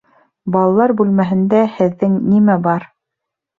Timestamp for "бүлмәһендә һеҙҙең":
1.01-2.19